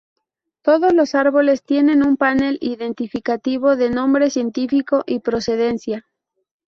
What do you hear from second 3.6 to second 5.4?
de nombre científico y